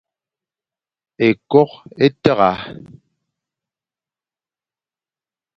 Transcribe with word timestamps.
Ékôkh 1.27 1.75
é 2.03 2.07
tagha. 2.23 2.51